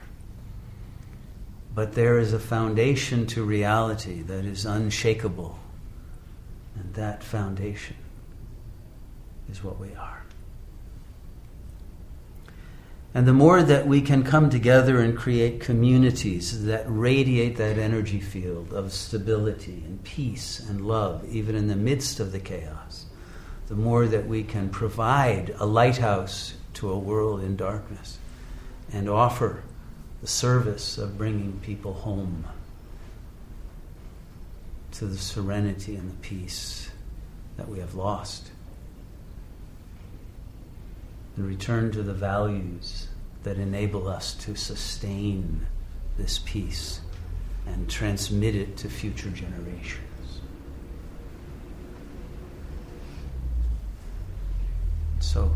But 1.73 1.93
there 1.93 2.19
is 2.19 2.33
a 2.33 2.39
foundation 2.39 3.25
to 3.27 3.45
reality 3.45 4.21
that 4.23 4.43
is 4.43 4.65
unshakable. 4.65 5.57
And 6.79 6.93
that 6.93 7.23
foundation 7.23 7.97
is 9.51 9.63
what 9.63 9.79
we 9.79 9.93
are. 9.95 10.23
And 13.13 13.27
the 13.27 13.33
more 13.33 13.63
that 13.63 13.87
we 13.87 14.01
can 14.01 14.23
come 14.23 14.49
together 14.49 15.01
and 15.01 15.17
create 15.17 15.59
communities 15.59 16.65
that 16.65 16.85
radiate 16.87 17.57
that 17.57 17.77
energy 17.77 18.19
field 18.19 18.71
of 18.71 18.93
stability 18.93 19.83
and 19.85 20.03
peace 20.03 20.59
and 20.59 20.85
love, 20.85 21.25
even 21.27 21.55
in 21.55 21.67
the 21.67 21.75
midst 21.75 22.19
of 22.19 22.31
the 22.31 22.39
chaos, 22.39 23.07
the 23.67 23.75
more 23.75 24.07
that 24.07 24.27
we 24.27 24.43
can 24.43 24.69
provide 24.69 25.55
a 25.57 25.65
lighthouse 25.65 26.53
to 26.75 26.89
a 26.89 26.99
world 26.99 27.41
in 27.41 27.55
darkness 27.55 28.19
and 28.91 29.09
offer 29.09 29.63
the 30.21 30.27
service 30.27 30.97
of 30.97 31.17
bringing 31.17 31.59
people 31.61 31.93
home 31.93 32.45
to 34.93 35.05
the 35.05 35.17
serenity 35.17 35.95
and 35.95 36.09
the 36.09 36.17
peace 36.17 36.89
that 37.57 37.67
we 37.67 37.79
have 37.79 37.95
lost. 37.95 38.51
And 41.35 41.45
return 41.45 41.91
to 41.91 42.03
the 42.03 42.13
values 42.13 43.07
that 43.43 43.57
enable 43.57 44.07
us 44.07 44.33
to 44.35 44.55
sustain 44.55 45.65
this 46.17 46.39
peace 46.39 47.01
and 47.65 47.89
transmit 47.89 48.55
it 48.55 48.77
to 48.77 48.89
future 48.89 49.29
generations. 49.29 50.03
So 55.19 55.55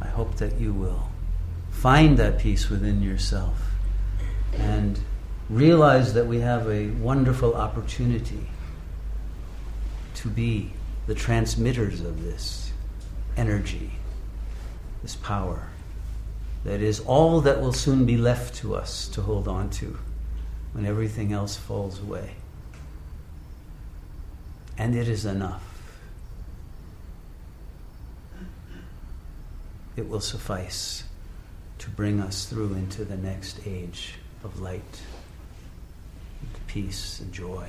I 0.00 0.08
hope 0.08 0.36
that 0.36 0.58
you 0.60 0.72
will 0.72 1.08
find 1.70 2.16
that 2.16 2.38
peace 2.38 2.68
within 2.68 3.02
yourself 3.02 3.60
and 4.54 4.98
realize 5.48 6.14
that 6.14 6.26
we 6.26 6.40
have 6.40 6.68
a 6.68 6.88
wonderful 6.88 7.54
opportunity 7.54 8.46
to 10.14 10.28
be 10.28 10.72
the 11.06 11.14
transmitters 11.14 12.00
of 12.00 12.22
this 12.22 12.72
energy, 13.36 13.90
this 15.02 15.16
power, 15.16 15.68
that 16.64 16.80
is 16.80 17.00
all 17.00 17.40
that 17.40 17.60
will 17.60 17.72
soon 17.72 18.04
be 18.04 18.16
left 18.16 18.56
to 18.56 18.74
us 18.74 19.08
to 19.08 19.22
hold 19.22 19.48
on 19.48 19.70
to 19.70 19.98
when 20.72 20.84
everything 20.84 21.32
else 21.32 21.56
falls 21.56 22.00
away. 22.00 22.34
And 24.76 24.94
it 24.94 25.08
is 25.08 25.24
enough. 25.24 25.64
It 29.96 30.08
will 30.08 30.20
suffice 30.20 31.04
to 31.78 31.90
bring 31.90 32.20
us 32.20 32.44
through 32.46 32.74
into 32.74 33.04
the 33.04 33.16
next 33.16 33.60
age 33.66 34.14
of 34.44 34.60
light, 34.60 35.00
peace, 36.82 37.18
and 37.18 37.32
joy. 37.32 37.68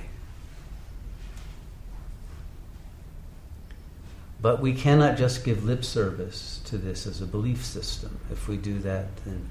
But 4.40 4.60
we 4.60 4.72
cannot 4.72 5.18
just 5.18 5.44
give 5.44 5.64
lip 5.64 5.84
service 5.84 6.60
to 6.66 6.78
this 6.78 7.08
as 7.08 7.20
a 7.20 7.26
belief 7.26 7.64
system. 7.64 8.20
If 8.30 8.46
we 8.46 8.56
do 8.56 8.78
that, 8.80 9.16
then 9.24 9.48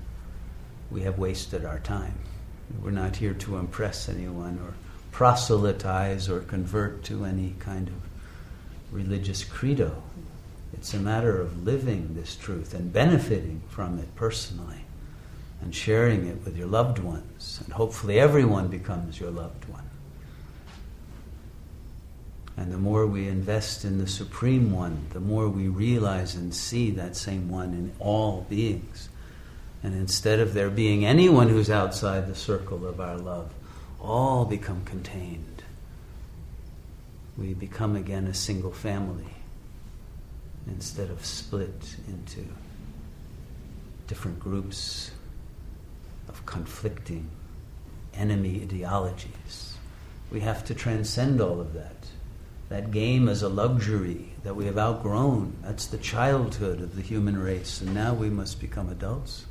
we 0.89 1.01
have 1.01 1.19
wasted 1.19 1.65
our 1.65 1.79
time. 1.79 2.15
We're 2.81 2.91
not 2.91 3.17
here 3.17 3.33
to 3.33 3.57
impress 3.57 4.07
anyone 4.07 4.59
or 4.63 4.73
proselytize 5.11 6.29
or 6.29 6.39
convert 6.39 7.03
to 7.05 7.25
any 7.25 7.55
kind 7.59 7.89
of 7.89 7.95
religious 8.93 9.43
credo. 9.43 10.01
It's 10.71 10.93
a 10.93 10.99
matter 10.99 11.39
of 11.41 11.65
living 11.65 12.15
this 12.15 12.37
truth 12.37 12.73
and 12.73 12.93
benefiting 12.93 13.61
from 13.69 13.99
it 13.99 14.15
personally 14.15 14.85
and 15.61 15.75
sharing 15.75 16.27
it 16.27 16.43
with 16.45 16.57
your 16.57 16.67
loved 16.67 16.99
ones. 16.99 17.59
And 17.63 17.73
hopefully, 17.73 18.19
everyone 18.19 18.67
becomes 18.67 19.19
your 19.19 19.31
loved 19.31 19.65
one. 19.65 19.89
And 22.59 22.71
the 22.71 22.77
more 22.77 23.07
we 23.07 23.27
invest 23.27 23.85
in 23.85 23.99
the 23.99 24.07
Supreme 24.07 24.71
One, 24.71 25.07
the 25.11 25.19
more 25.19 25.47
we 25.47 25.69
realize 25.69 26.35
and 26.35 26.53
see 26.53 26.91
that 26.91 27.15
same 27.15 27.49
one 27.49 27.69
in 27.69 27.93
all 27.99 28.45
beings. 28.49 29.07
And 29.81 29.93
instead 29.95 30.39
of 30.39 30.53
there 30.53 30.69
being 30.69 31.05
anyone 31.05 31.47
who's 31.47 31.69
outside 31.69 32.27
the 32.27 32.35
circle 32.35 32.85
of 32.85 32.99
our 32.99 33.17
love, 33.17 33.53
all 34.01 34.43
become 34.43 34.83
contained. 34.83 35.63
We 37.37 37.53
become 37.53 37.95
again 37.95 38.27
a 38.27 38.33
single 38.33 38.71
family 38.71 39.33
instead 40.67 41.09
of 41.09 41.25
split 41.25 41.95
into 42.09 42.45
different 44.07 44.39
groups 44.39 45.11
conflicting 46.49 47.29
enemy 48.15 48.61
ideologies. 48.63 49.77
We 50.31 50.39
have 50.39 50.65
to 50.65 50.73
transcend 50.73 51.39
all 51.39 51.61
of 51.61 51.73
that. 51.73 52.07
That 52.69 52.89
game 52.89 53.29
is 53.29 53.43
a 53.43 53.49
luxury 53.49 54.33
that 54.43 54.55
we 54.55 54.65
have 54.65 54.77
outgrown. 54.77 55.55
That's 55.61 55.85
the 55.85 55.99
childhood 55.99 56.81
of 56.81 56.95
the 56.95 57.03
human 57.03 57.37
race, 57.37 57.81
and 57.81 57.93
now 57.93 58.15
we 58.15 58.31
must 58.31 58.59
become 58.59 58.89
adults 58.89 59.45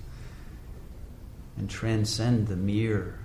and 1.56 1.70
transcend 1.70 2.48
the 2.48 2.56
mere 2.56 3.20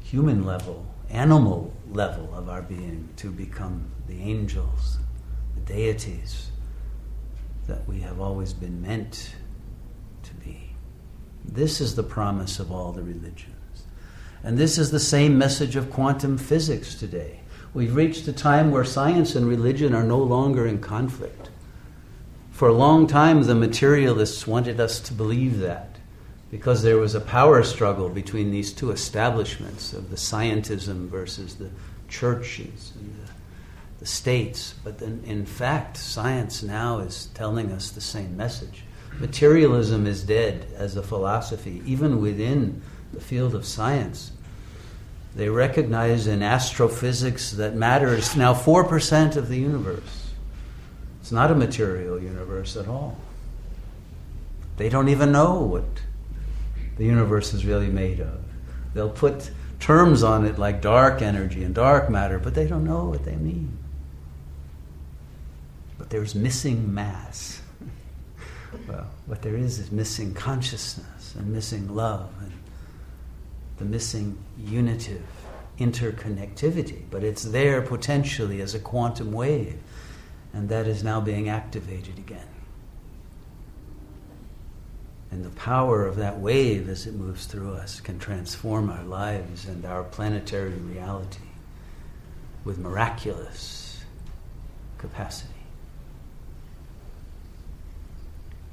human 0.00 0.44
level, 0.44 0.86
animal 1.10 1.72
level 1.90 2.32
of 2.34 2.48
our 2.48 2.62
being 2.62 3.08
to 3.16 3.30
become 3.32 3.90
the 4.06 4.20
angels, 4.20 4.98
the 5.56 5.72
deities 5.72 6.50
that 7.66 7.86
we 7.88 7.98
have 8.00 8.20
always 8.20 8.52
been 8.52 8.80
meant 8.80 9.34
this 11.48 11.80
is 11.80 11.94
the 11.94 12.02
promise 12.02 12.58
of 12.58 12.70
all 12.70 12.92
the 12.92 13.02
religions. 13.02 13.52
And 14.42 14.58
this 14.58 14.78
is 14.78 14.90
the 14.90 15.00
same 15.00 15.38
message 15.38 15.76
of 15.76 15.90
quantum 15.90 16.38
physics 16.38 16.94
today. 16.94 17.40
We've 17.74 17.94
reached 17.94 18.28
a 18.28 18.32
time 18.32 18.70
where 18.70 18.84
science 18.84 19.34
and 19.34 19.46
religion 19.46 19.94
are 19.94 20.04
no 20.04 20.18
longer 20.18 20.66
in 20.66 20.80
conflict. 20.80 21.50
For 22.52 22.68
a 22.68 22.74
long 22.74 23.06
time, 23.06 23.42
the 23.42 23.54
materialists 23.54 24.46
wanted 24.46 24.80
us 24.80 25.00
to 25.00 25.12
believe 25.12 25.58
that 25.60 25.96
because 26.50 26.82
there 26.82 26.96
was 26.96 27.14
a 27.14 27.20
power 27.20 27.62
struggle 27.62 28.08
between 28.08 28.50
these 28.50 28.72
two 28.72 28.90
establishments 28.90 29.92
of 29.92 30.10
the 30.10 30.16
scientism 30.16 31.08
versus 31.08 31.56
the 31.56 31.70
churches 32.08 32.92
and 32.94 33.14
the 33.16 33.32
the 33.98 34.06
states. 34.06 34.74
But 34.84 34.98
then, 34.98 35.22
in 35.26 35.46
fact, 35.46 35.96
science 35.96 36.62
now 36.62 36.98
is 37.00 37.26
telling 37.34 37.72
us 37.72 37.90
the 37.90 38.00
same 38.00 38.36
message. 38.36 38.82
Materialism 39.18 40.06
is 40.06 40.22
dead 40.24 40.66
as 40.76 40.96
a 40.96 41.02
philosophy, 41.02 41.82
even 41.86 42.20
within 42.20 42.82
the 43.12 43.20
field 43.20 43.54
of 43.54 43.64
science. 43.64 44.32
They 45.34 45.48
recognize 45.48 46.26
in 46.26 46.42
astrophysics 46.42 47.52
that 47.52 47.74
matter 47.74 48.14
is 48.14 48.36
now 48.36 48.54
4% 48.54 49.36
of 49.36 49.48
the 49.48 49.58
universe. 49.58 50.30
It's 51.20 51.32
not 51.32 51.50
a 51.50 51.54
material 51.54 52.20
universe 52.20 52.76
at 52.76 52.88
all. 52.88 53.18
They 54.76 54.88
don't 54.88 55.08
even 55.08 55.32
know 55.32 55.60
what 55.60 55.84
the 56.96 57.04
universe 57.04 57.54
is 57.54 57.64
really 57.64 57.88
made 57.88 58.20
of. 58.20 58.40
They'll 58.94 59.10
put 59.10 59.50
terms 59.80 60.22
on 60.22 60.46
it 60.46 60.58
like 60.58 60.80
dark 60.80 61.22
energy 61.22 61.64
and 61.64 61.74
dark 61.74 62.08
matter, 62.10 62.38
but 62.38 62.54
they 62.54 62.66
don't 62.66 62.84
know 62.84 63.04
what 63.06 63.24
they 63.24 63.36
mean. 63.36 63.76
But 65.98 66.10
there's 66.10 66.34
missing 66.34 66.94
mass. 66.94 67.60
Well, 68.88 69.10
what 69.26 69.42
there 69.42 69.56
is 69.56 69.78
is 69.78 69.90
missing 69.90 70.34
consciousness 70.34 71.34
and 71.34 71.52
missing 71.52 71.94
love 71.94 72.32
and 72.40 72.52
the 73.78 73.84
missing 73.84 74.38
unitive 74.58 75.22
interconnectivity. 75.78 77.02
But 77.10 77.24
it's 77.24 77.42
there 77.42 77.82
potentially 77.82 78.60
as 78.60 78.74
a 78.74 78.78
quantum 78.78 79.32
wave, 79.32 79.78
and 80.52 80.68
that 80.68 80.86
is 80.86 81.04
now 81.04 81.20
being 81.20 81.48
activated 81.48 82.18
again. 82.18 82.48
And 85.30 85.44
the 85.44 85.50
power 85.50 86.06
of 86.06 86.16
that 86.16 86.38
wave 86.38 86.88
as 86.88 87.06
it 87.06 87.14
moves 87.14 87.46
through 87.46 87.74
us 87.74 88.00
can 88.00 88.18
transform 88.18 88.88
our 88.88 89.04
lives 89.04 89.66
and 89.66 89.84
our 89.84 90.04
planetary 90.04 90.70
reality 90.70 91.40
with 92.64 92.78
miraculous 92.78 94.04
capacity. 94.98 95.55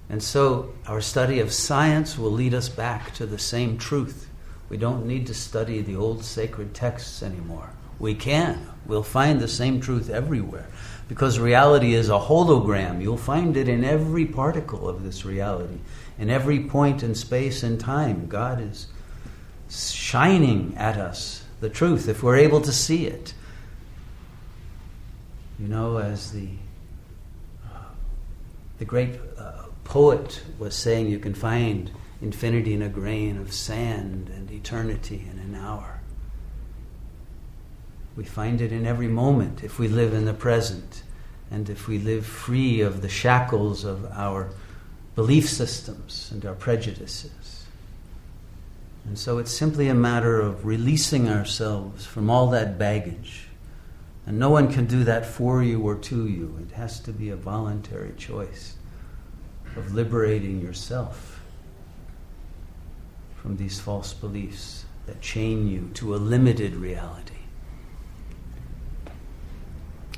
And 0.09 0.21
so 0.21 0.73
our 0.85 1.01
study 1.01 1.39
of 1.39 1.51
science 1.51 2.17
will 2.17 2.31
lead 2.31 2.53
us 2.53 2.69
back 2.69 3.13
to 3.15 3.25
the 3.25 3.39
same 3.39 3.77
truth. 3.77 4.29
We 4.69 4.77
don't 4.77 5.05
need 5.05 5.27
to 5.27 5.33
study 5.33 5.81
the 5.81 5.95
old 5.95 6.23
sacred 6.23 6.73
texts 6.73 7.23
anymore. 7.23 7.69
We 7.99 8.15
can. 8.15 8.69
We'll 8.85 9.03
find 9.03 9.39
the 9.39 9.47
same 9.47 9.79
truth 9.79 10.09
everywhere 10.09 10.67
because 11.07 11.39
reality 11.39 11.93
is 11.93 12.09
a 12.09 12.19
hologram. 12.19 13.01
You'll 13.01 13.17
find 13.17 13.55
it 13.55 13.67
in 13.67 13.83
every 13.83 14.25
particle 14.25 14.89
of 14.89 15.03
this 15.03 15.25
reality. 15.25 15.79
In 16.17 16.29
every 16.29 16.59
point 16.61 17.03
in 17.03 17.15
space 17.15 17.63
and 17.63 17.79
time, 17.79 18.27
God 18.27 18.61
is 18.61 18.87
shining 19.69 20.75
at 20.77 20.97
us 20.97 21.43
the 21.59 21.69
truth 21.69 22.07
if 22.07 22.21
we're 22.21 22.37
able 22.37 22.61
to 22.61 22.71
see 22.71 23.07
it. 23.07 23.33
You 25.59 25.67
know, 25.67 25.97
as 25.97 26.31
the 26.31 26.49
uh, 27.65 27.85
the 28.79 28.85
great 28.85 29.19
uh, 29.37 29.63
poet 29.83 30.41
was 30.59 30.75
saying, 30.75 31.07
you 31.07 31.19
can 31.19 31.33
find 31.33 31.91
infinity 32.21 32.73
in 32.73 32.81
a 32.81 32.89
grain 32.89 33.37
of 33.37 33.53
sand 33.53 34.29
and 34.29 34.49
eternity 34.51 35.27
in 35.31 35.39
an 35.39 35.55
hour. 35.55 35.99
We 38.15 38.23
find 38.23 38.61
it 38.61 38.71
in 38.71 38.85
every 38.85 39.07
moment 39.07 39.63
if 39.63 39.79
we 39.79 39.87
live 39.87 40.13
in 40.13 40.25
the 40.25 40.33
present 40.33 41.03
and 41.51 41.69
if 41.69 41.87
we 41.87 41.99
live 41.99 42.25
free 42.25 42.81
of 42.81 43.01
the 43.01 43.09
shackles 43.09 43.83
of 43.83 44.05
our 44.11 44.49
belief 45.15 45.49
systems 45.49 46.29
and 46.31 46.45
our 46.45 46.55
prejudices. 46.55 47.65
And 49.05 49.19
so 49.19 49.37
it's 49.37 49.51
simply 49.51 49.89
a 49.89 49.93
matter 49.93 50.39
of 50.39 50.65
releasing 50.65 51.27
ourselves 51.27 52.05
from 52.05 52.29
all 52.29 52.47
that 52.51 52.77
baggage. 52.77 53.47
And 54.25 54.39
no 54.39 54.49
one 54.49 54.71
can 54.71 54.85
do 54.85 55.03
that 55.03 55.25
for 55.25 55.61
you 55.61 55.81
or 55.81 55.95
to 55.95 56.27
you. 56.27 56.57
It 56.61 56.73
has 56.75 56.99
to 57.01 57.11
be 57.11 57.29
a 57.29 57.35
voluntary 57.35 58.13
choice 58.17 58.75
of 59.75 59.93
liberating 59.93 60.62
yourself 60.62 61.41
from 63.36 63.57
these 63.57 63.79
false 63.79 64.13
beliefs 64.13 64.86
that 65.05 65.19
chain 65.21 65.67
you 65.67 65.89
to 65.95 66.15
a 66.15 66.17
limited 66.17 66.75
reality. 66.75 67.33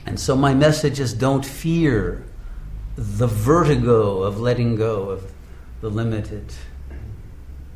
And 0.06 0.20
so, 0.20 0.36
my 0.36 0.54
message 0.54 1.00
is 1.00 1.14
don't 1.14 1.46
fear 1.46 2.24
the 2.96 3.28
vertigo 3.28 4.22
of 4.22 4.40
letting 4.40 4.76
go 4.76 5.10
of 5.10 5.32
the 5.82 5.90
limited 5.90 6.54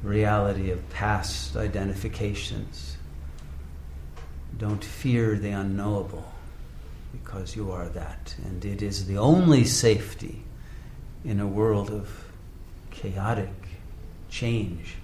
reality 0.04 0.72
of 0.72 0.88
past 0.90 1.56
identifications. 1.56 2.98
Don't 4.58 4.84
fear 4.84 5.38
the 5.38 5.50
unknowable 5.50 6.32
because 7.12 7.56
you 7.56 7.72
are 7.72 7.90
that. 7.90 8.36
And 8.46 8.64
it 8.64 8.82
is 8.82 9.08
the 9.08 9.18
only 9.18 9.64
safety 9.64 10.44
in 11.24 11.40
a 11.40 11.48
world 11.48 11.90
of 11.90 12.10
chaotic 12.92 13.50
change, 14.30 14.96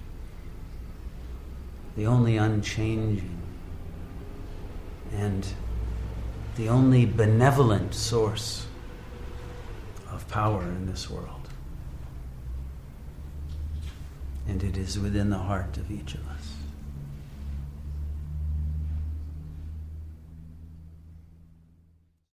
the 1.96 2.06
only 2.06 2.36
unchanging 2.36 3.42
and 5.12 5.46
the 6.56 6.68
only 6.68 7.04
benevolent 7.04 7.94
source 7.94 8.66
of 10.10 10.26
power 10.28 10.62
in 10.62 10.86
this 10.86 11.10
world. 11.10 11.48
And 14.48 14.62
it 14.62 14.76
is 14.76 14.98
within 14.98 15.30
the 15.30 15.38
heart 15.38 15.76
of 15.76 15.90
each 15.90 16.14
of 16.14 16.35